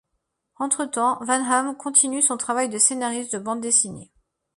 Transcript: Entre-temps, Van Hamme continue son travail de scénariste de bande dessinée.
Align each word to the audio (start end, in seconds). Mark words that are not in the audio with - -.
Entre-temps, 0.57 1.19
Van 1.23 1.43
Hamme 1.45 1.77
continue 1.77 2.23
son 2.23 2.35
travail 2.35 2.69
de 2.69 2.79
scénariste 2.79 3.33
de 3.33 3.37
bande 3.37 3.61
dessinée. 3.61 4.09